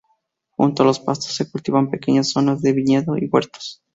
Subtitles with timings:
[0.57, 3.83] Junto a los pastos, se cultivan pequeñas zonas de viñedo y huertos.